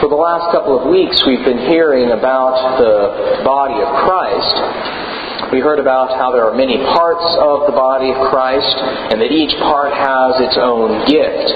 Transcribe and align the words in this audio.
For 0.00 0.08
the 0.08 0.16
last 0.16 0.48
couple 0.48 0.80
of 0.80 0.88
weeks, 0.88 1.20
we've 1.28 1.44
been 1.44 1.68
hearing 1.68 2.08
about 2.08 2.80
the 2.80 3.44
body 3.44 3.76
of 3.84 3.90
Christ. 4.00 5.52
We 5.52 5.60
heard 5.60 5.76
about 5.76 6.16
how 6.16 6.32
there 6.32 6.48
are 6.48 6.56
many 6.56 6.80
parts 6.80 7.28
of 7.36 7.68
the 7.68 7.76
body 7.76 8.08
of 8.08 8.16
Christ 8.32 8.80
and 9.12 9.20
that 9.20 9.28
each 9.28 9.52
part 9.60 9.92
has 9.92 10.40
its 10.40 10.56
own 10.56 11.04
gift. 11.04 11.52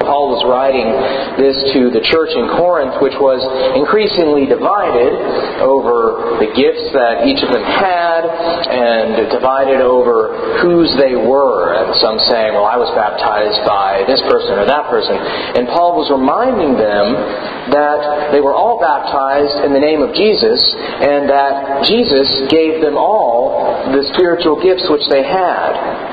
Paul 0.00 0.32
was 0.32 0.42
writing 0.48 0.88
this 1.36 1.56
to 1.76 1.92
the 1.92 2.00
church 2.08 2.32
in 2.32 2.48
Corinth, 2.56 2.98
which 3.04 3.16
was 3.20 3.40
increasingly 3.76 4.48
divided 4.48 5.12
over 5.60 6.40
the 6.40 6.50
gifts 6.56 6.88
that 6.96 7.28
each 7.28 7.40
of 7.44 7.52
them 7.52 7.62
had 7.64 8.24
and 8.24 9.28
divided 9.28 9.84
over 9.84 10.58
whose 10.64 10.90
they 10.96 11.14
were. 11.14 11.76
And 11.76 11.92
some 12.00 12.16
saying, 12.32 12.56
well, 12.56 12.66
I 12.66 12.80
was 12.80 12.88
baptized 12.96 13.60
by 13.68 14.04
this 14.08 14.20
person 14.24 14.56
or 14.56 14.66
that 14.66 14.88
person. 14.88 15.16
And 15.60 15.68
Paul 15.68 16.00
was 16.00 16.08
reminding 16.08 16.80
them 16.80 17.06
that 17.70 18.32
they 18.32 18.40
were 18.40 18.56
all 18.56 18.80
baptized 18.80 19.64
in 19.64 19.72
the 19.76 19.82
name 19.82 20.00
of 20.00 20.16
Jesus 20.16 20.60
and 21.04 21.28
that 21.28 21.84
Jesus 21.86 22.26
gave 22.48 22.80
them 22.80 22.96
all 22.96 23.86
the 23.92 24.02
spiritual 24.16 24.56
gifts 24.60 24.88
which 24.88 25.04
they 25.12 25.22
had. 25.22 26.09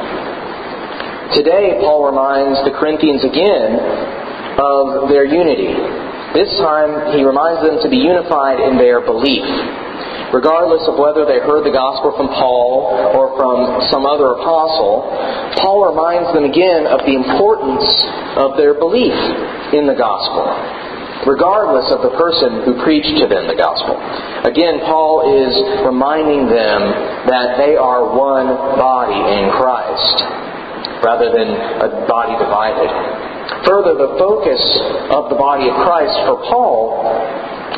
Today, 1.36 1.76
Paul 1.84 2.08
reminds 2.08 2.63
the 2.63 2.72
Corinthians 2.72 3.20
again 3.20 3.76
of 4.63 5.12
their 5.12 5.27
unity. 5.27 5.76
This 6.31 6.48
time, 6.63 7.12
he 7.12 7.27
reminds 7.27 7.68
them 7.68 7.84
to 7.84 7.90
be 7.91 7.99
unified 7.99 8.63
in 8.63 8.80
their 8.80 9.04
belief. 9.04 9.44
Regardless 10.32 10.88
of 10.88 10.95
whether 10.95 11.27
they 11.27 11.44
heard 11.44 11.68
the 11.68 11.76
gospel 11.76 12.16
from 12.16 12.32
Paul 12.32 13.12
or 13.12 13.35
from 13.35 13.84
some 13.91 14.08
other 14.08 14.40
apostle, 14.40 15.04
Paul 15.59 15.91
reminds 15.91 16.32
them 16.32 16.48
again 16.48 16.88
of 16.88 17.04
the 17.04 17.16
importance 17.20 17.88
of 18.40 18.55
their 18.55 18.80
belief 18.80 19.16
in 19.76 19.84
the 19.84 19.96
gospel 19.99 20.48
regardless 21.26 21.91
of 21.91 21.99
the 22.07 22.13
person 22.16 22.63
who 22.63 22.80
preached 22.88 23.20
to 23.20 23.27
them 23.27 23.52
the 23.52 23.57
gospel. 23.57 23.99
Again, 24.48 24.80
Paul 24.87 25.27
is 25.27 25.52
reminding 25.84 26.48
them 26.48 26.80
that 27.27 27.59
they 27.59 27.76
are 27.76 28.15
one 28.15 28.48
body 28.80 29.20
in 29.35 29.52
Christ 29.52 30.46
rather 31.04 31.32
than 31.32 31.50
a 31.82 32.06
body 32.08 32.36
divided. 32.38 32.90
Further, 33.66 33.96
the 33.96 34.16
focus 34.20 34.62
of 35.12 35.30
the 35.30 35.40
body 35.40 35.68
of 35.70 35.76
Christ 35.84 36.16
for 36.28 36.38
Paul 36.48 37.04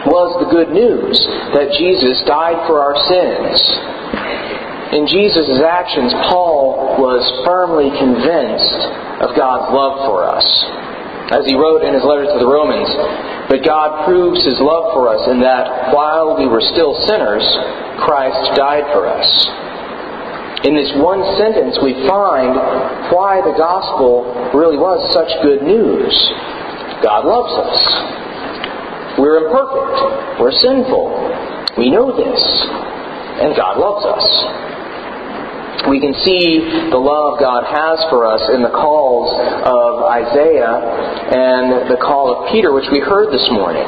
was 0.07 0.29
the 0.39 0.49
good 0.49 0.71
news 0.71 1.15
that 1.53 1.75
Jesus 1.75 2.23
died 2.25 2.57
for 2.67 2.79
our 2.79 2.95
sins. 3.09 3.57
In 4.95 5.05
Jesus' 5.05 5.61
actions, 5.61 6.13
Paul 6.33 6.97
was 6.97 7.21
firmly 7.45 7.93
convinced 7.93 8.81
of 9.21 9.37
God's 9.37 9.69
love 9.69 10.09
for 10.09 10.25
us. 10.25 10.47
As 11.29 11.45
he 11.45 11.53
wrote 11.53 11.85
in 11.85 11.93
his 11.93 12.01
letter 12.01 12.25
to 12.25 12.39
the 12.41 12.49
Romans, 12.49 12.89
but 13.53 13.61
God 13.61 14.05
proves 14.09 14.41
his 14.41 14.57
love 14.57 14.97
for 14.97 15.13
us 15.13 15.29
in 15.29 15.41
that 15.45 15.93
while 15.93 16.33
we 16.37 16.49
were 16.49 16.61
still 16.73 16.97
sinners, 17.05 17.45
Christ 18.01 18.57
died 18.57 18.89
for 18.89 19.05
us. 19.05 19.29
In 20.63 20.75
this 20.75 20.91
one 20.99 21.23
sentence, 21.39 21.79
we 21.79 21.95
find 22.03 22.51
why 23.15 23.39
the 23.39 23.55
gospel 23.55 24.27
really 24.51 24.75
was 24.75 24.99
such 25.15 25.31
good 25.39 25.63
news. 25.63 26.11
God 26.99 27.23
loves 27.23 27.55
us. 27.63 27.75
We're 29.15 29.47
imperfect. 29.47 30.39
We're 30.39 30.51
sinful. 30.59 31.15
We 31.79 31.89
know 31.89 32.11
this. 32.11 32.43
And 33.39 33.55
God 33.55 33.79
loves 33.79 34.03
us. 34.03 34.27
We 35.87 36.03
can 36.03 36.13
see 36.27 36.59
the 36.91 36.99
love 36.99 37.39
God 37.39 37.63
has 37.63 38.03
for 38.11 38.27
us 38.27 38.43
in 38.51 38.61
the 38.61 38.75
calls 38.75 39.31
of 39.63 40.03
Isaiah 40.11 40.75
and 40.75 41.87
the 41.87 41.95
call 42.03 42.35
of 42.35 42.51
Peter, 42.51 42.73
which 42.75 42.91
we 42.91 42.99
heard 42.99 43.31
this 43.31 43.47
morning. 43.49 43.87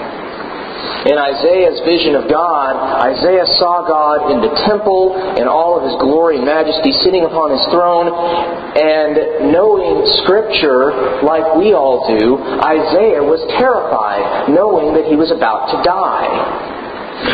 In 1.01 1.17
Isaiah's 1.17 1.81
vision 1.81 2.13
of 2.13 2.29
God, 2.29 2.77
Isaiah 3.09 3.49
saw 3.57 3.81
God 3.81 4.29
in 4.33 4.41
the 4.45 4.53
temple 4.69 5.17
in 5.33 5.49
all 5.49 5.81
of 5.81 5.83
his 5.89 5.97
glory 5.97 6.37
and 6.37 6.45
majesty, 6.45 6.93
sitting 7.01 7.25
upon 7.25 7.49
his 7.57 7.65
throne, 7.73 8.05
and 8.05 9.49
knowing 9.49 10.05
Scripture 10.21 11.21
like 11.25 11.57
we 11.57 11.73
all 11.73 12.05
do, 12.05 12.37
Isaiah 12.61 13.25
was 13.25 13.41
terrified, 13.57 14.53
knowing 14.53 14.93
that 14.93 15.09
he 15.09 15.17
was 15.17 15.33
about 15.33 15.73
to 15.73 15.77
die. 15.81 16.29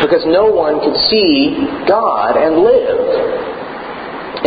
Because 0.00 0.24
no 0.24 0.48
one 0.48 0.80
could 0.80 0.96
see 1.12 1.68
God 1.84 2.40
and 2.40 2.64
live. 2.64 3.00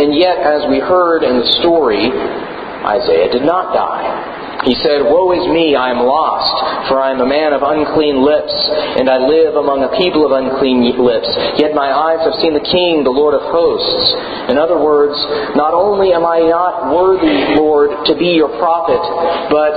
And 0.02 0.18
yet, 0.18 0.38
as 0.38 0.66
we 0.70 0.78
heard 0.78 1.22
in 1.22 1.38
the 1.38 1.48
story, 1.62 2.10
Isaiah 2.10 3.30
did 3.30 3.42
not 3.42 3.74
die. 3.74 4.31
He 4.62 4.78
said, 4.78 5.02
Woe 5.02 5.34
is 5.34 5.42
me, 5.50 5.74
I 5.74 5.90
am 5.90 6.06
lost, 6.06 6.86
for 6.86 7.02
I 7.02 7.10
am 7.10 7.18
a 7.18 7.26
man 7.26 7.50
of 7.50 7.66
unclean 7.66 8.22
lips, 8.22 8.54
and 8.98 9.10
I 9.10 9.18
live 9.18 9.58
among 9.58 9.82
a 9.82 9.90
people 9.98 10.22
of 10.22 10.30
unclean 10.30 10.86
lips. 11.02 11.26
Yet 11.58 11.74
my 11.74 11.90
eyes 11.90 12.22
have 12.22 12.38
seen 12.38 12.54
the 12.54 12.62
King, 12.62 13.02
the 13.02 13.10
Lord 13.10 13.34
of 13.34 13.42
hosts. 13.42 14.14
In 14.46 14.58
other 14.58 14.78
words, 14.78 15.18
not 15.58 15.74
only 15.74 16.14
am 16.14 16.22
I 16.22 16.46
not 16.46 16.94
worthy, 16.94 17.58
Lord, 17.58 18.06
to 18.06 18.14
be 18.14 18.38
your 18.38 18.54
prophet, 18.62 19.02
but 19.50 19.74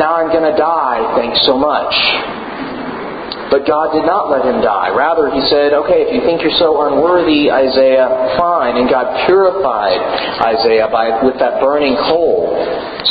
now 0.00 0.16
I'm 0.16 0.32
going 0.32 0.48
to 0.48 0.56
die, 0.56 1.04
thanks 1.20 1.44
so 1.44 1.60
much. 1.60 1.92
But 3.54 3.70
God 3.70 3.94
did 3.94 4.02
not 4.02 4.34
let 4.34 4.42
him 4.42 4.58
die. 4.66 4.90
Rather, 4.90 5.30
he 5.30 5.38
said, 5.46 5.70
okay, 5.86 6.02
if 6.02 6.10
you 6.10 6.26
think 6.26 6.42
you're 6.42 6.58
so 6.58 6.74
unworthy, 6.90 7.54
Isaiah, 7.54 8.34
fine. 8.34 8.74
And 8.82 8.90
God 8.90 9.06
purified 9.30 9.94
Isaiah 10.42 10.90
by, 10.90 11.22
with 11.22 11.38
that 11.38 11.62
burning 11.62 11.94
coal 12.10 12.50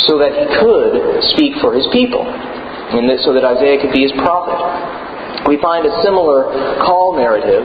so 0.04 0.20
that 0.20 0.36
he 0.36 0.44
could 0.60 1.24
speak 1.32 1.56
for 1.64 1.72
his 1.72 1.88
people, 1.96 2.28
and 2.28 3.08
so 3.24 3.32
that 3.32 3.48
Isaiah 3.56 3.80
could 3.80 3.96
be 3.96 4.04
his 4.04 4.12
prophet. 4.20 5.48
We 5.48 5.64
find 5.64 5.88
a 5.88 5.96
similar 6.04 6.52
call 6.84 7.16
narrative 7.16 7.64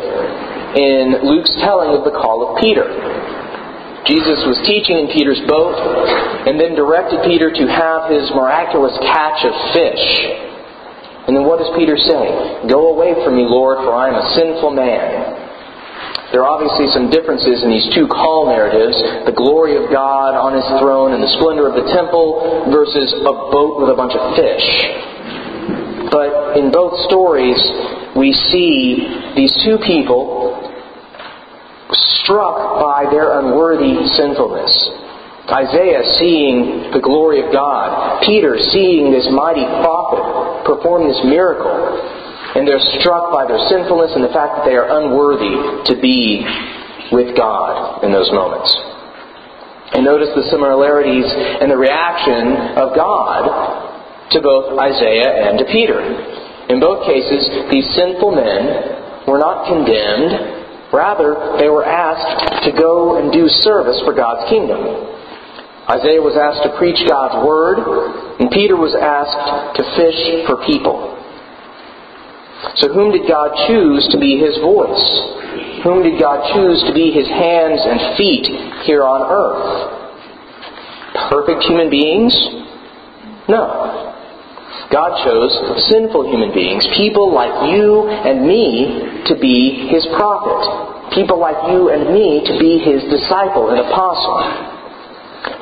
in 0.78 1.26
Luke's 1.26 1.50
telling 1.58 1.98
of 1.98 2.06
the 2.06 2.14
call 2.14 2.46
of 2.46 2.62
Peter. 2.62 2.86
Jesus 4.06 4.38
was 4.46 4.54
teaching 4.62 5.02
in 5.02 5.10
Peter's 5.10 5.42
boat 5.50 5.74
and 6.46 6.62
then 6.62 6.78
directed 6.78 7.26
Peter 7.26 7.50
to 7.50 7.64
have 7.66 8.06
his 8.06 8.30
miraculous 8.38 8.94
catch 9.02 9.42
of 9.42 9.54
fish. 9.74 10.46
And 11.28 11.36
then 11.36 11.44
what 11.44 11.60
does 11.60 11.68
Peter 11.76 12.00
say? 12.00 12.64
Go 12.72 12.88
away 12.88 13.12
from 13.20 13.36
me, 13.36 13.44
Lord, 13.44 13.84
for 13.84 13.92
I 13.92 14.08
am 14.08 14.16
a 14.16 14.26
sinful 14.32 14.72
man. 14.72 15.38
There 16.32 16.40
are 16.40 16.48
obviously 16.48 16.88
some 16.88 17.12
differences 17.12 17.64
in 17.64 17.68
these 17.68 17.84
two 17.92 18.08
call 18.08 18.48
narratives 18.48 18.96
the 19.28 19.36
glory 19.36 19.76
of 19.76 19.92
God 19.92 20.36
on 20.36 20.56
his 20.56 20.64
throne 20.80 21.12
and 21.12 21.20
the 21.20 21.32
splendor 21.40 21.68
of 21.68 21.76
the 21.76 21.88
temple 21.92 22.68
versus 22.72 23.12
a 23.12 23.34
boat 23.52 23.80
with 23.80 23.92
a 23.92 23.96
bunch 23.96 24.16
of 24.16 24.24
fish. 24.40 24.64
But 26.08 26.56
in 26.56 26.72
both 26.72 26.96
stories, 27.08 27.60
we 28.16 28.32
see 28.32 29.04
these 29.36 29.52
two 29.64 29.76
people 29.84 30.56
struck 31.92 32.80
by 32.80 33.08
their 33.12 33.40
unworthy 33.40 34.00
sinfulness. 34.16 34.72
Isaiah 35.48 36.04
seeing 36.20 36.92
the 36.92 37.00
glory 37.00 37.40
of 37.40 37.48
God, 37.52 38.20
Peter 38.20 38.60
seeing 38.68 39.08
this 39.10 39.24
mighty 39.32 39.64
prophet 39.64 40.68
perform 40.68 41.08
this 41.08 41.20
miracle, 41.24 41.72
and 42.52 42.68
they're 42.68 42.84
struck 43.00 43.32
by 43.32 43.48
their 43.48 43.60
sinfulness 43.72 44.12
and 44.12 44.24
the 44.24 44.34
fact 44.36 44.60
that 44.60 44.64
they 44.68 44.76
are 44.76 44.92
unworthy 45.00 45.88
to 45.88 45.94
be 46.00 46.44
with 47.12 47.32
God 47.32 48.04
in 48.04 48.12
those 48.12 48.28
moments. 48.28 48.68
And 49.96 50.04
notice 50.04 50.28
the 50.36 50.44
similarities 50.52 51.24
and 51.24 51.72
the 51.72 51.80
reaction 51.80 52.76
of 52.76 52.92
God 52.92 54.28
to 54.36 54.44
both 54.44 54.76
Isaiah 54.76 55.48
and 55.48 55.56
to 55.58 55.64
Peter. 55.72 55.96
In 56.68 56.76
both 56.76 57.08
cases, 57.08 57.72
these 57.72 57.88
sinful 57.96 58.36
men 58.36 59.24
were 59.24 59.40
not 59.40 59.64
condemned. 59.64 60.92
Rather, 60.92 61.56
they 61.56 61.72
were 61.72 61.88
asked 61.88 62.68
to 62.68 62.72
go 62.76 63.16
and 63.16 63.32
do 63.32 63.48
service 63.64 63.96
for 64.04 64.12
God's 64.12 64.44
kingdom. 64.52 65.16
Isaiah 65.88 66.20
was 66.20 66.36
asked 66.36 66.68
to 66.68 66.76
preach 66.76 67.00
God's 67.08 67.40
word, 67.40 67.80
and 68.40 68.52
Peter 68.52 68.76
was 68.76 68.92
asked 68.92 69.80
to 69.80 69.82
fish 69.96 70.44
for 70.44 70.60
people. 70.68 71.16
So 72.76 72.92
whom 72.92 73.12
did 73.12 73.24
God 73.24 73.56
choose 73.66 74.04
to 74.12 74.18
be 74.20 74.36
his 74.36 74.58
voice? 74.60 75.00
Whom 75.84 76.04
did 76.04 76.20
God 76.20 76.44
choose 76.52 76.84
to 76.84 76.92
be 76.92 77.08
his 77.08 77.26
hands 77.26 77.80
and 77.80 78.18
feet 78.20 78.46
here 78.84 79.00
on 79.00 79.24
earth? 79.32 79.96
Perfect 81.32 81.64
human 81.64 81.88
beings? 81.88 82.36
No. 83.48 84.12
God 84.92 85.24
chose 85.24 85.52
sinful 85.88 86.28
human 86.28 86.52
beings, 86.52 86.84
people 86.96 87.32
like 87.32 87.72
you 87.72 88.08
and 88.08 88.44
me, 88.44 89.24
to 89.24 89.40
be 89.40 89.88
his 89.88 90.04
prophet. 90.16 91.16
People 91.16 91.40
like 91.40 91.56
you 91.72 91.88
and 91.88 92.12
me 92.12 92.44
to 92.44 92.58
be 92.60 92.76
his 92.78 93.00
disciple 93.08 93.70
and 93.70 93.80
apostle. 93.80 94.77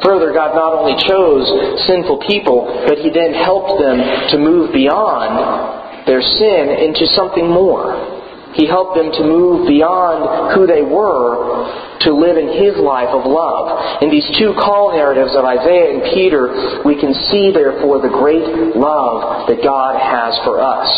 Further, 0.06 0.30
God 0.30 0.54
not 0.54 0.70
only 0.70 0.94
chose 1.02 1.50
sinful 1.90 2.22
people, 2.30 2.86
but 2.86 3.02
He 3.02 3.10
then 3.10 3.34
helped 3.34 3.82
them 3.82 3.98
to 4.30 4.38
move 4.38 4.70
beyond 4.70 6.06
their 6.06 6.22
sin 6.22 6.70
into 6.70 7.10
something 7.10 7.50
more. 7.50 8.14
He 8.54 8.70
helped 8.70 8.94
them 8.94 9.10
to 9.10 9.22
move 9.26 9.66
beyond 9.66 10.54
who 10.54 10.64
they 10.64 10.80
were 10.80 11.98
to 12.06 12.14
live 12.14 12.38
in 12.38 12.54
His 12.54 12.78
life 12.78 13.10
of 13.10 13.26
love. 13.26 14.00
In 14.00 14.08
these 14.08 14.24
two 14.38 14.54
call 14.54 14.94
narratives 14.94 15.34
of 15.34 15.44
Isaiah 15.44 15.98
and 15.98 16.02
Peter, 16.14 16.80
we 16.86 16.94
can 16.94 17.12
see, 17.28 17.50
therefore, 17.50 18.00
the 18.00 18.08
great 18.08 18.46
love 18.78 19.50
that 19.50 19.58
God 19.60 19.98
has 19.98 20.38
for 20.46 20.62
us. 20.62 20.88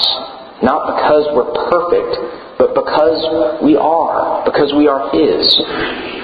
Not 0.61 1.01
because 1.01 1.33
we're 1.33 1.51
perfect, 1.73 2.13
but 2.61 2.77
because 2.77 3.65
we 3.65 3.75
are, 3.75 4.45
because 4.45 4.77
we 4.77 4.87
are 4.87 5.09
His. 5.17 6.18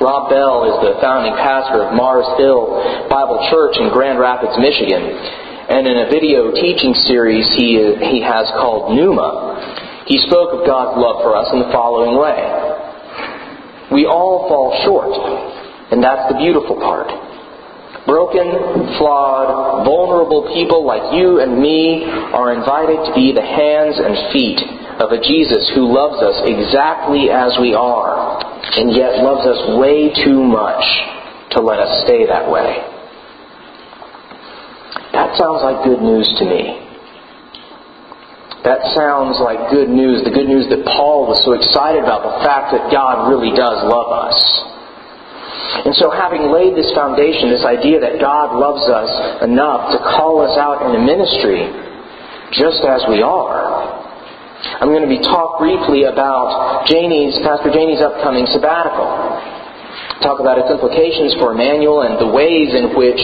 Rob 0.00 0.28
Bell 0.28 0.64
is 0.68 0.76
the 0.84 1.00
founding 1.00 1.34
pastor 1.36 1.84
of 1.84 1.94
Mars 1.94 2.26
Hill 2.36 3.08
Bible 3.08 3.40
Church 3.50 3.76
in 3.80 3.88
Grand 3.92 4.18
Rapids, 4.18 4.56
Michigan. 4.58 5.02
And 5.68 5.86
in 5.86 6.06
a 6.06 6.10
video 6.10 6.52
teaching 6.54 6.94
series 7.10 7.46
he, 7.58 7.80
he 7.98 8.22
has 8.22 8.46
called 8.54 8.94
Nooma, 8.94 10.06
he 10.06 10.18
spoke 10.30 10.54
of 10.54 10.66
God's 10.66 10.94
love 10.94 11.26
for 11.26 11.34
us 11.34 11.50
in 11.52 11.58
the 11.58 11.70
following 11.74 12.14
way. 12.14 12.38
We 13.90 14.06
all 14.06 14.46
fall 14.46 14.70
short, 14.86 15.10
and 15.90 16.02
that's 16.02 16.30
the 16.30 16.38
beautiful 16.38 16.78
part. 16.78 17.10
Broken, 18.06 18.94
flawed, 19.02 19.82
vulnerable 19.82 20.46
people 20.54 20.86
like 20.86 21.14
you 21.18 21.42
and 21.42 21.58
me 21.58 22.06
are 22.06 22.54
invited 22.54 23.02
to 23.02 23.12
be 23.18 23.34
the 23.34 23.42
hands 23.42 23.98
and 23.98 24.30
feet 24.30 24.62
of 25.02 25.10
a 25.10 25.18
Jesus 25.18 25.66
who 25.74 25.90
loves 25.90 26.22
us 26.22 26.38
exactly 26.46 27.28
as 27.34 27.58
we 27.58 27.74
are, 27.74 28.25
and 28.74 28.90
yet 28.94 29.22
loves 29.22 29.46
us 29.46 29.78
way 29.78 30.10
too 30.24 30.42
much 30.42 30.82
to 31.54 31.60
let 31.60 31.78
us 31.78 32.02
stay 32.04 32.26
that 32.26 32.50
way. 32.50 32.82
That 35.12 35.38
sounds 35.38 35.62
like 35.62 35.84
good 35.84 36.02
news 36.02 36.28
to 36.38 36.44
me. 36.44 36.86
That 38.66 38.82
sounds 38.98 39.38
like 39.38 39.70
good 39.70 39.88
news, 39.88 40.26
the 40.26 40.34
good 40.34 40.50
news 40.50 40.66
that 40.74 40.82
Paul 40.84 41.30
was 41.30 41.38
so 41.46 41.54
excited 41.54 42.02
about, 42.02 42.26
the 42.26 42.42
fact 42.42 42.74
that 42.74 42.90
God 42.90 43.30
really 43.30 43.54
does 43.54 43.78
love 43.86 44.10
us. 44.10 44.34
And 45.86 45.94
so, 45.94 46.10
having 46.10 46.50
laid 46.50 46.74
this 46.74 46.90
foundation, 46.90 47.48
this 47.48 47.62
idea 47.62 48.02
that 48.02 48.18
God 48.18 48.58
loves 48.58 48.82
us 48.90 49.46
enough 49.46 49.94
to 49.94 49.98
call 50.18 50.42
us 50.42 50.58
out 50.58 50.82
into 50.82 50.98
ministry 50.98 51.70
just 52.58 52.82
as 52.82 53.06
we 53.06 53.22
are, 53.22 53.95
I'm 54.80 54.90
going 54.92 55.06
to 55.06 55.10
be 55.10 55.22
talk 55.22 55.58
briefly 55.58 56.04
about 56.04 56.86
Janie's, 56.86 57.38
Pastor 57.40 57.70
Janie's 57.70 58.02
upcoming 58.02 58.46
sabbatical. 58.50 59.06
Talk 60.20 60.40
about 60.40 60.58
its 60.58 60.70
implications 60.72 61.34
for 61.36 61.52
Emmanuel 61.52 62.02
and 62.02 62.16
the 62.18 62.28
ways 62.32 62.72
in 62.72 62.96
which 62.96 63.20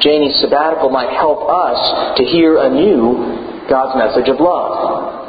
Janie's 0.00 0.38
sabbatical 0.40 0.88
might 0.88 1.10
help 1.10 1.48
us 1.48 2.16
to 2.16 2.22
hear 2.24 2.60
anew 2.60 3.66
God's 3.68 3.96
message 3.96 4.28
of 4.28 4.40
love. 4.40 5.24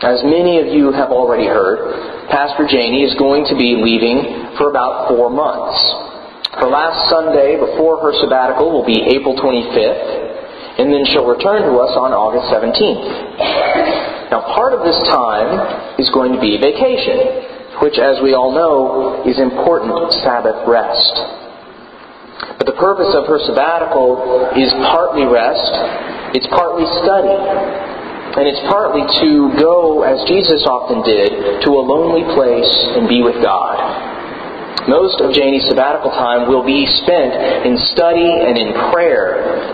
As 0.00 0.22
many 0.24 0.62
of 0.62 0.72
you 0.72 0.92
have 0.92 1.10
already 1.10 1.44
heard, 1.44 2.30
Pastor 2.30 2.64
Janie 2.70 3.02
is 3.02 3.12
going 3.18 3.44
to 3.50 3.56
be 3.58 3.76
leaving 3.76 4.56
for 4.56 4.70
about 4.70 5.10
four 5.10 5.28
months. 5.28 5.76
Her 6.56 6.70
last 6.70 7.10
Sunday 7.10 7.58
before 7.58 8.00
her 8.00 8.14
sabbatical 8.22 8.70
will 8.70 8.86
be 8.86 9.02
April 9.12 9.34
25th, 9.36 10.29
and 10.80 10.88
then 10.88 11.04
she'll 11.12 11.28
return 11.28 11.68
to 11.68 11.76
us 11.76 11.92
on 11.92 12.16
August 12.16 12.48
17th. 12.48 14.32
Now, 14.32 14.40
part 14.56 14.72
of 14.72 14.80
this 14.80 14.96
time 15.12 16.00
is 16.00 16.08
going 16.08 16.32
to 16.32 16.40
be 16.40 16.56
vacation, 16.56 17.76
which, 17.84 18.00
as 18.00 18.16
we 18.24 18.32
all 18.32 18.56
know, 18.56 19.20
is 19.28 19.36
important 19.36 19.92
Sabbath 20.24 20.64
rest. 20.64 21.14
But 22.56 22.64
the 22.64 22.78
purpose 22.80 23.12
of 23.12 23.28
her 23.28 23.36
sabbatical 23.44 24.56
is 24.56 24.72
partly 24.88 25.28
rest, 25.28 25.68
it's 26.32 26.48
partly 26.48 26.88
study, 27.04 27.36
and 28.40 28.48
it's 28.48 28.64
partly 28.72 29.04
to 29.20 29.52
go, 29.60 30.00
as 30.00 30.24
Jesus 30.32 30.64
often 30.64 31.04
did, 31.04 31.60
to 31.60 31.70
a 31.76 31.82
lonely 31.84 32.24
place 32.32 32.72
and 32.96 33.04
be 33.04 33.20
with 33.20 33.36
God. 33.44 33.76
Most 34.88 35.20
of 35.20 35.36
Janie's 35.36 35.68
sabbatical 35.68 36.08
time 36.08 36.48
will 36.48 36.64
be 36.64 36.88
spent 37.04 37.36
in 37.68 37.76
study 37.92 38.24
and 38.48 38.56
in 38.56 38.72
prayer 38.88 39.69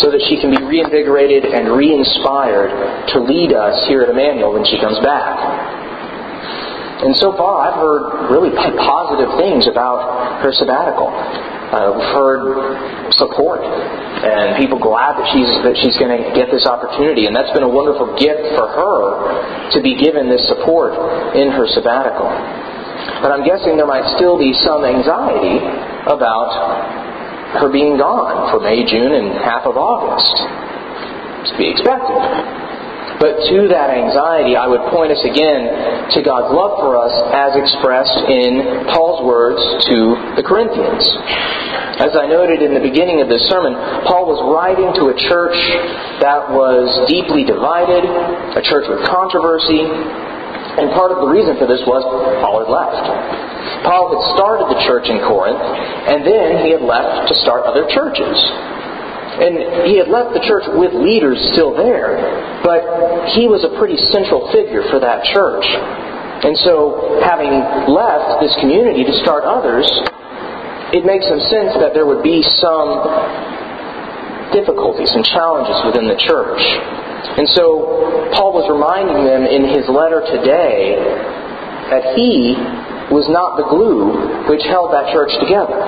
so 0.00 0.10
that 0.10 0.20
she 0.28 0.40
can 0.40 0.50
be 0.50 0.60
reinvigorated 0.64 1.44
and 1.44 1.68
re-inspired 1.76 2.72
to 3.12 3.20
lead 3.20 3.52
us 3.52 3.86
here 3.86 4.02
at 4.02 4.08
Emmanuel 4.08 4.52
when 4.56 4.64
she 4.64 4.80
comes 4.80 4.98
back. 5.04 5.36
And 7.00 7.16
so 7.16 7.32
far, 7.32 7.64
I've 7.64 7.80
heard 7.80 8.28
really 8.28 8.52
positive 8.52 9.32
things 9.40 9.64
about 9.68 10.44
her 10.44 10.52
sabbatical. 10.52 11.08
We've 11.70 12.12
heard 12.12 13.12
support 13.16 13.64
and 13.64 14.60
people 14.60 14.76
glad 14.76 15.16
that 15.16 15.24
she's 15.32 15.48
that 15.64 15.76
she's 15.80 15.96
going 15.96 16.12
to 16.12 16.20
get 16.36 16.52
this 16.52 16.66
opportunity, 16.68 17.24
and 17.24 17.32
that's 17.32 17.48
been 17.56 17.64
a 17.64 17.72
wonderful 17.72 18.12
gift 18.20 18.44
for 18.52 18.68
her 18.68 19.72
to 19.72 19.78
be 19.80 19.96
given 19.96 20.28
this 20.28 20.44
support 20.48 20.92
in 21.32 21.48
her 21.48 21.64
sabbatical. 21.72 22.28
But 23.24 23.32
I'm 23.32 23.48
guessing 23.48 23.80
there 23.80 23.88
might 23.88 24.04
still 24.20 24.36
be 24.36 24.52
some 24.60 24.84
anxiety 24.84 25.56
about 26.04 26.99
her 27.58 27.72
being 27.72 27.98
gone 27.98 28.50
for 28.52 28.60
May, 28.62 28.86
June, 28.86 29.10
and 29.10 29.34
half 29.42 29.66
of 29.66 29.74
August. 29.74 30.34
To 31.50 31.52
be 31.58 31.70
expected. 31.72 32.20
But 33.20 33.36
to 33.52 33.68
that 33.68 33.92
anxiety, 33.92 34.56
I 34.56 34.64
would 34.64 34.80
point 34.88 35.12
us 35.12 35.20
again 35.20 35.68
to 36.16 36.18
God's 36.24 36.56
love 36.56 36.80
for 36.80 36.96
us 36.96 37.12
as 37.36 37.52
expressed 37.52 38.16
in 38.32 38.88
Paul's 38.88 39.20
words 39.28 39.60
to 39.92 39.96
the 40.40 40.44
Corinthians. 40.44 41.04
As 42.00 42.16
I 42.16 42.24
noted 42.24 42.64
in 42.64 42.72
the 42.72 42.80
beginning 42.80 43.20
of 43.20 43.28
this 43.28 43.44
sermon, 43.52 43.76
Paul 44.08 44.24
was 44.24 44.40
writing 44.48 44.88
to 44.96 45.12
a 45.12 45.16
church 45.28 45.58
that 46.24 46.48
was 46.48 46.88
deeply 47.12 47.44
divided, 47.44 48.08
a 48.56 48.64
church 48.64 48.88
with 48.88 49.04
controversy, 49.04 49.84
and 50.78 50.92
part 50.94 51.10
of 51.10 51.18
the 51.24 51.28
reason 51.30 51.58
for 51.58 51.66
this 51.66 51.82
was 51.88 52.04
Paul 52.38 52.62
had 52.62 52.70
left. 52.70 53.02
Paul 53.82 54.14
had 54.14 54.22
started 54.36 54.66
the 54.70 54.80
church 54.86 55.08
in 55.08 55.18
Corinth, 55.24 55.58
and 55.58 56.22
then 56.22 56.62
he 56.62 56.70
had 56.70 56.84
left 56.84 57.32
to 57.32 57.34
start 57.42 57.66
other 57.66 57.88
churches. 57.90 58.36
And 59.40 59.88
he 59.88 59.96
had 59.96 60.12
left 60.12 60.36
the 60.36 60.44
church 60.44 60.68
with 60.74 60.92
leaders 60.92 61.38
still 61.56 61.72
there, 61.72 62.60
but 62.62 62.82
he 63.32 63.48
was 63.48 63.64
a 63.64 63.72
pretty 63.78 63.96
central 64.12 64.50
figure 64.52 64.84
for 64.90 65.00
that 65.00 65.24
church. 65.32 65.64
And 66.44 66.56
so, 66.64 67.20
having 67.24 67.52
left 67.88 68.40
this 68.40 68.52
community 68.60 69.04
to 69.04 69.14
start 69.20 69.44
others, 69.44 69.86
it 70.92 71.04
makes 71.04 71.28
some 71.28 71.40
sense 71.52 71.76
that 71.78 71.94
there 71.94 72.04
would 72.04 72.22
be 72.24 72.42
some 72.60 72.88
difficulties 74.52 75.10
and 75.14 75.24
challenges 75.24 75.78
within 75.86 76.10
the 76.10 76.18
church. 76.18 76.60
And 77.36 77.48
so 77.52 78.30
Paul 78.34 78.52
was 78.56 78.66
reminding 78.70 79.24
them 79.24 79.44
in 79.44 79.68
his 79.68 79.88
letter 79.88 80.24
today 80.24 80.96
that 81.92 82.14
he 82.16 82.54
was 83.10 83.26
not 83.28 83.58
the 83.58 83.66
glue 83.66 84.46
which 84.46 84.62
held 84.62 84.94
that 84.94 85.10
church 85.10 85.34
together. 85.42 85.78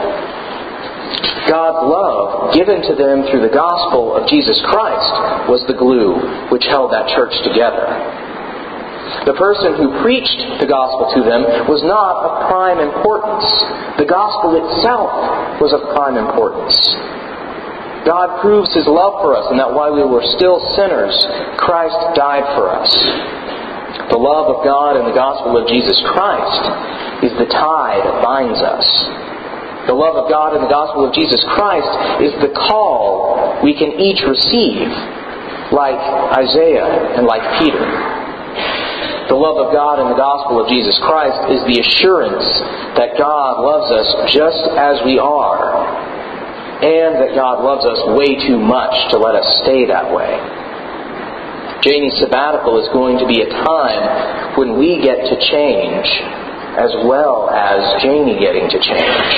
God's 1.46 1.82
love 1.86 2.54
given 2.54 2.82
to 2.82 2.94
them 2.94 3.26
through 3.30 3.42
the 3.42 3.54
gospel 3.54 4.14
of 4.14 4.26
Jesus 4.28 4.58
Christ 4.66 5.50
was 5.50 5.62
the 5.66 5.74
glue 5.74 6.18
which 6.50 6.66
held 6.66 6.92
that 6.92 7.10
church 7.14 7.34
together. 7.42 7.86
The 9.26 9.38
person 9.38 9.78
who 9.78 10.02
preached 10.02 10.58
the 10.58 10.66
gospel 10.66 11.14
to 11.14 11.20
them 11.22 11.70
was 11.70 11.82
not 11.86 12.26
of 12.26 12.32
prime 12.50 12.78
importance. 12.82 13.46
The 13.98 14.08
gospel 14.08 14.58
itself 14.58 15.62
was 15.62 15.70
of 15.70 15.94
prime 15.94 16.18
importance. 16.18 16.74
God 18.04 18.42
proves 18.42 18.74
His 18.74 18.86
love 18.86 19.22
for 19.22 19.38
us, 19.38 19.46
and 19.50 19.58
that 19.62 19.70
while 19.70 19.94
we 19.94 20.02
were 20.02 20.26
still 20.34 20.58
sinners, 20.74 21.14
Christ 21.58 22.18
died 22.18 22.42
for 22.58 22.66
us. 22.66 22.90
The 24.10 24.18
love 24.18 24.50
of 24.50 24.64
God 24.66 24.98
and 24.98 25.06
the 25.06 25.14
gospel 25.14 25.54
of 25.54 25.68
Jesus 25.70 25.94
Christ 26.10 26.64
is 27.22 27.32
the 27.38 27.46
tie 27.46 28.02
that 28.02 28.16
binds 28.24 28.58
us. 28.58 28.86
The 29.86 29.94
love 29.94 30.18
of 30.18 30.26
God 30.30 30.58
and 30.58 30.66
the 30.66 30.72
gospel 30.72 31.06
of 31.06 31.14
Jesus 31.14 31.42
Christ 31.54 31.90
is 32.22 32.32
the 32.42 32.50
call 32.54 33.62
we 33.62 33.74
can 33.74 33.94
each 33.98 34.22
receive, 34.26 34.90
like 35.70 35.98
Isaiah 36.34 37.18
and 37.18 37.26
like 37.26 37.42
Peter. 37.62 37.86
The 39.30 39.38
love 39.38 39.62
of 39.62 39.72
God 39.72 40.02
and 40.02 40.10
the 40.10 40.18
gospel 40.18 40.58
of 40.58 40.66
Jesus 40.66 40.98
Christ 41.06 41.38
is 41.54 41.62
the 41.70 41.78
assurance 41.78 42.46
that 42.98 43.14
God 43.14 43.62
loves 43.62 43.88
us 43.94 44.08
just 44.34 44.62
as 44.74 44.98
we 45.06 45.18
are 45.18 46.01
and 46.82 47.22
that 47.22 47.38
God 47.38 47.62
loves 47.62 47.86
us 47.86 48.00
way 48.18 48.34
too 48.46 48.58
much 48.58 48.94
to 49.14 49.16
let 49.18 49.38
us 49.38 49.46
stay 49.62 49.86
that 49.86 50.10
way. 50.10 50.34
Janie's 51.82 52.18
sabbatical 52.18 52.78
is 52.78 52.86
going 52.94 53.18
to 53.18 53.26
be 53.26 53.42
a 53.42 53.50
time 53.50 54.58
when 54.58 54.78
we 54.78 55.02
get 55.02 55.18
to 55.30 55.36
change 55.50 56.06
as 56.78 56.94
well 57.04 57.50
as 57.50 58.02
Janie 58.02 58.38
getting 58.38 58.64
to 58.70 58.78
change. 58.80 59.28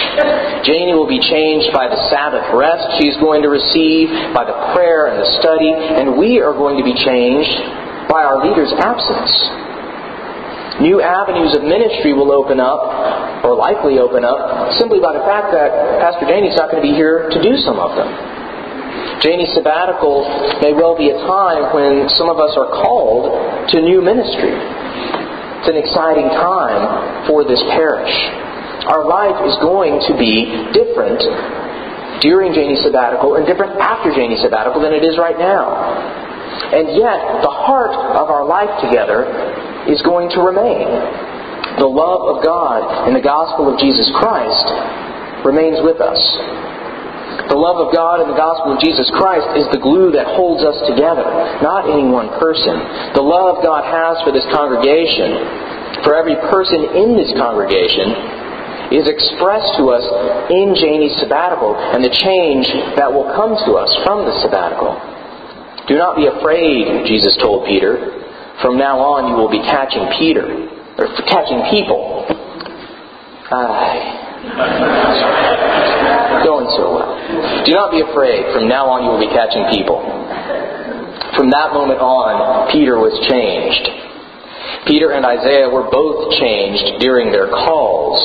Janie 0.63 0.95
will 0.95 1.09
be 1.09 1.19
changed 1.19 1.73
by 1.75 1.89
the 1.89 1.99
Sabbath 2.09 2.47
rest 2.55 3.01
she's 3.01 3.17
going 3.19 3.43
to 3.43 3.51
receive, 3.51 4.09
by 4.33 4.45
the 4.45 4.55
prayer 4.73 5.11
and 5.11 5.19
the 5.19 5.29
study, 5.43 5.73
and 5.73 6.17
we 6.17 6.39
are 6.39 6.55
going 6.55 6.79
to 6.79 6.87
be 6.87 6.95
changed 6.95 7.51
by 8.09 8.23
our 8.23 8.45
leader's 8.45 8.71
absence. 8.79 9.64
New 10.85 11.01
avenues 11.01 11.57
of 11.57 11.65
ministry 11.65 12.13
will 12.13 12.29
open 12.29 12.61
up, 12.61 13.41
or 13.41 13.57
likely 13.57 13.97
open 13.97 14.21
up, 14.21 14.77
simply 14.77 15.01
by 15.01 15.17
the 15.17 15.25
fact 15.25 15.49
that 15.49 15.73
Pastor 16.05 16.29
Janie's 16.29 16.53
not 16.61 16.69
going 16.69 16.85
to 16.85 16.87
be 16.87 16.93
here 16.93 17.25
to 17.33 17.39
do 17.41 17.57
some 17.65 17.81
of 17.81 17.97
them. 17.97 18.05
Janie's 19.25 19.49
sabbatical 19.57 20.29
may 20.61 20.77
well 20.77 20.93
be 20.93 21.09
a 21.09 21.17
time 21.25 21.73
when 21.73 22.05
some 22.21 22.29
of 22.29 22.37
us 22.37 22.53
are 22.61 22.69
called 22.85 23.33
to 23.73 23.81
new 23.81 24.05
ministry. 24.05 24.53
It's 25.65 25.73
an 25.73 25.81
exciting 25.81 26.29
time 26.37 27.33
for 27.33 27.49
this 27.49 27.65
parish. 27.73 28.13
Our 28.85 29.09
life 29.09 29.41
is 29.49 29.57
going 29.65 29.97
to 30.05 30.13
be 30.21 30.53
different 30.77 31.25
during 32.21 32.53
Janie's 32.53 32.85
sabbatical 32.85 33.41
and 33.41 33.49
different 33.49 33.81
after 33.81 34.13
Janie's 34.13 34.45
sabbatical 34.45 34.85
than 34.85 34.93
it 34.93 35.01
is 35.01 35.17
right 35.17 35.41
now. 35.41 35.73
And 36.77 36.93
yet, 36.93 37.41
the 37.41 37.55
heart 37.65 37.97
of 37.97 38.29
our 38.29 38.45
life 38.45 38.69
together 38.85 39.25
is 39.89 40.01
going 40.03 40.31
to 40.33 40.41
remain. 40.41 40.89
The 41.79 41.91
love 41.91 42.37
of 42.37 42.45
God 42.45 43.09
and 43.09 43.17
the 43.17 43.25
gospel 43.25 43.67
of 43.73 43.81
Jesus 43.81 44.07
Christ 44.15 44.67
remains 45.45 45.83
with 45.83 46.01
us. 46.01 46.21
The 47.51 47.59
love 47.59 47.83
of 47.83 47.93
God 47.93 48.25
and 48.25 48.31
the 48.31 48.39
gospel 48.39 48.73
of 48.73 48.81
Jesus 48.81 49.11
Christ 49.13 49.45
is 49.59 49.67
the 49.69 49.83
glue 49.83 50.15
that 50.17 50.39
holds 50.39 50.65
us 50.65 50.81
together, 50.89 51.27
not 51.61 51.91
any 51.91 52.09
one 52.09 52.31
person. 52.41 52.79
The 53.13 53.27
love 53.27 53.61
God 53.61 53.85
has 53.85 54.23
for 54.25 54.33
this 54.33 54.47
congregation, 54.55 56.01
for 56.07 56.17
every 56.17 56.39
person 56.49 56.95
in 56.97 57.19
this 57.19 57.35
congregation, 57.37 58.97
is 58.97 59.11
expressed 59.11 59.77
to 59.77 59.93
us 59.93 60.05
in 60.49 60.73
Janie's 60.79 61.19
sabbatical 61.21 61.77
and 61.77 62.01
the 62.01 62.15
change 62.23 62.71
that 62.97 63.13
will 63.13 63.29
come 63.35 63.59
to 63.67 63.73
us 63.77 63.91
from 64.07 64.25
the 64.25 64.35
sabbatical. 64.41 64.95
Do 65.91 65.99
not 66.01 66.17
be 66.17 66.31
afraid, 66.31 67.05
Jesus 67.05 67.37
told 67.43 67.67
Peter. 67.67 68.24
From 68.63 68.79
now 68.79 68.99
on 68.99 69.31
you 69.31 69.37
will 69.37 69.51
be 69.51 69.63
catching 69.67 70.07
Peter, 70.19 70.47
or 70.99 71.07
catching 71.27 71.63
people. 71.71 72.27
Going 76.45 76.69
so 76.77 76.85
well. 76.93 77.65
Do 77.65 77.73
not 77.73 77.91
be 77.91 78.01
afraid. 78.01 78.53
From 78.53 78.69
now 78.69 78.87
on, 78.93 79.05
you 79.05 79.11
will 79.11 79.23
be 79.23 79.33
catching 79.33 79.65
people. 79.73 80.05
From 81.37 81.51
that 81.51 81.73
moment 81.73 82.01
on, 82.01 82.71
Peter 82.71 82.99
was 83.01 83.17
changed. 83.27 83.89
Peter 84.87 85.13
and 85.17 85.25
Isaiah 85.25 85.69
were 85.69 85.89
both 85.89 86.37
changed 86.37 87.01
during 87.01 87.33
their 87.33 87.49
calls. 87.49 88.21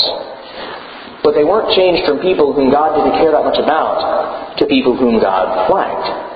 But 1.24 1.34
they 1.36 1.44
weren't 1.44 1.72
changed 1.76 2.08
from 2.08 2.20
people 2.20 2.54
whom 2.54 2.72
God 2.72 2.96
didn't 2.96 3.20
care 3.20 3.32
that 3.32 3.44
much 3.44 3.60
about 3.60 4.58
to 4.60 4.66
people 4.68 4.96
whom 4.96 5.20
God 5.20 5.70
liked. 5.72 6.29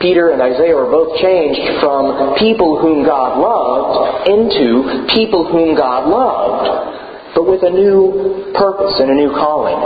Peter 0.00 0.30
and 0.30 0.40
Isaiah 0.40 0.74
were 0.74 0.90
both 0.90 1.18
changed 1.18 1.80
from 1.82 2.38
people 2.38 2.78
whom 2.78 3.04
God 3.04 3.38
loved 3.38 4.30
into 4.30 5.06
people 5.14 5.46
whom 5.46 5.74
God 5.74 6.06
loved, 6.06 7.34
but 7.34 7.44
with 7.48 7.62
a 7.62 7.70
new 7.70 8.52
purpose 8.54 8.94
and 9.00 9.10
a 9.10 9.14
new 9.14 9.30
calling. 9.30 9.78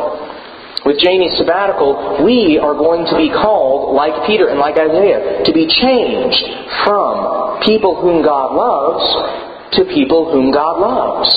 With 0.85 0.99
Janie's 0.99 1.38
sabbatical, 1.38 2.25
we 2.26 2.59
are 2.59 2.75
going 2.75 3.07
to 3.07 3.16
be 3.16 3.31
called, 3.31 3.95
like 3.95 4.26
Peter 4.26 4.49
and 4.50 4.59
like 4.59 4.75
Isaiah, 4.75 5.47
to 5.47 5.52
be 5.54 5.71
changed 5.71 6.42
from 6.83 7.62
people 7.62 8.02
whom 8.02 8.21
God 8.21 8.52
loves 8.52 9.49
to 9.78 9.85
people 9.95 10.33
whom 10.33 10.50
God 10.50 10.83
loves. 10.83 11.31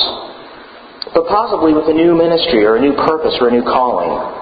But 1.14 1.28
possibly 1.28 1.72
with 1.72 1.88
a 1.88 1.94
new 1.94 2.18
ministry 2.18 2.66
or 2.66 2.76
a 2.76 2.82
new 2.82 2.94
purpose 2.94 3.38
or 3.40 3.48
a 3.48 3.52
new 3.52 3.64
calling. 3.64 4.35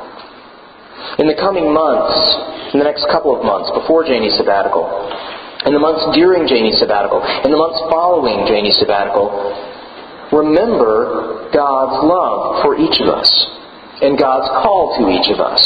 In 1.19 1.29
the 1.29 1.37
coming 1.37 1.69
months, 1.69 2.73
in 2.73 2.81
the 2.81 2.87
next 2.89 3.05
couple 3.13 3.37
of 3.37 3.45
months 3.45 3.69
before 3.77 4.01
Janie's 4.01 4.33
sabbatical, 4.33 4.89
in 5.65 5.73
the 5.73 5.79
months 5.79 6.01
during 6.17 6.49
Janie's 6.49 6.79
sabbatical, 6.81 7.21
in 7.45 7.51
the 7.53 7.57
months 7.57 7.77
following 7.93 8.49
Janie's 8.49 8.77
sabbatical, 8.81 9.29
remember 10.33 11.49
God's 11.53 12.01
love 12.01 12.65
for 12.65 12.75
each 12.81 12.97
of 12.97 13.13
us 13.13 13.29
and 14.01 14.17
God's 14.17 14.49
call 14.65 14.97
to 14.97 15.13
each 15.13 15.29
of 15.29 15.39
us. 15.39 15.61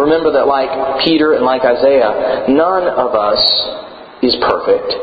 Remember 0.00 0.32
that 0.32 0.48
like 0.48 1.04
Peter 1.04 1.36
and 1.36 1.44
like 1.44 1.62
Isaiah, 1.62 2.48
none 2.48 2.88
of 2.88 3.12
us 3.12 3.42
is 4.24 4.34
perfect, 4.40 4.96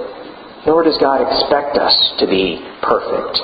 nor 0.65 0.81
does 0.81 0.97
God 0.97 1.21
expect 1.21 1.77
us 1.77 1.93
to 2.17 2.25
be 2.25 2.65
perfect. 2.81 3.39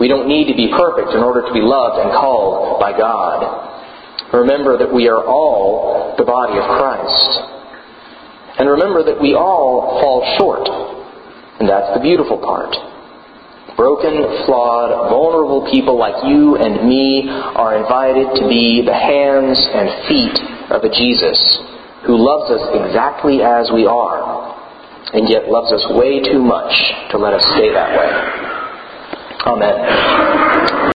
We 0.00 0.08
don't 0.08 0.26
need 0.26 0.50
to 0.50 0.56
be 0.58 0.68
perfect 0.68 1.14
in 1.14 1.22
order 1.22 1.46
to 1.46 1.52
be 1.54 1.62
loved 1.62 2.02
and 2.02 2.10
called 2.10 2.80
by 2.80 2.92
God. 2.92 3.75
Remember 4.36 4.76
that 4.78 4.92
we 4.92 5.08
are 5.08 5.24
all 5.24 6.14
the 6.18 6.24
body 6.24 6.58
of 6.58 6.64
Christ. 6.64 7.56
And 8.58 8.68
remember 8.68 9.04
that 9.04 9.20
we 9.20 9.34
all 9.34 10.00
fall 10.00 10.24
short. 10.38 10.68
And 11.60 11.68
that's 11.68 11.92
the 11.94 12.00
beautiful 12.00 12.38
part. 12.38 12.76
Broken, 13.76 14.44
flawed, 14.46 15.10
vulnerable 15.10 15.68
people 15.70 15.98
like 15.98 16.24
you 16.24 16.56
and 16.56 16.88
me 16.88 17.28
are 17.28 17.76
invited 17.76 18.40
to 18.40 18.48
be 18.48 18.80
the 18.84 18.94
hands 18.94 19.60
and 19.60 20.08
feet 20.08 20.36
of 20.72 20.84
a 20.84 20.88
Jesus 20.88 21.36
who 22.06 22.16
loves 22.16 22.50
us 22.50 22.64
exactly 22.72 23.42
as 23.42 23.70
we 23.72 23.84
are, 23.84 24.56
and 25.12 25.28
yet 25.28 25.48
loves 25.48 25.72
us 25.72 25.84
way 25.90 26.20
too 26.20 26.40
much 26.40 26.72
to 27.10 27.18
let 27.18 27.34
us 27.34 27.42
stay 27.56 27.68
that 27.72 27.90
way. 27.92 28.08
Amen. 29.44 30.76